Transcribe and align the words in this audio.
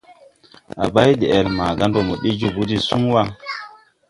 A 0.81 0.83
bay 0.93 1.11
de-ɛl 1.19 1.47
maaga 1.57 1.85
ndɔ 1.87 1.99
mo 2.07 2.13
ɗee 2.21 2.37
jobo 2.39 2.61
de 2.69 2.77
suŋ 2.87 3.03
wà. 3.13 3.23